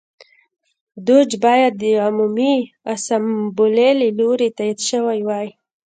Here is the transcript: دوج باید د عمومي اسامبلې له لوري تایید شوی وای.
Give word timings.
دوج 1.07 1.29
باید 1.43 1.73
د 1.83 1.85
عمومي 2.05 2.55
اسامبلې 2.93 3.89
له 3.99 4.07
لوري 4.19 4.49
تایید 4.57 4.79
شوی 4.89 5.19
وای. 5.27 5.47